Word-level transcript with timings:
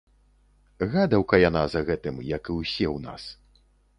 Гадаўка 0.93 1.35
яна 1.49 1.63
за 1.75 1.83
гэтым, 1.89 2.15
як 2.37 2.43
і 2.53 2.57
ўсе 2.59 2.85
ў 2.95 2.97
нас. 3.07 3.23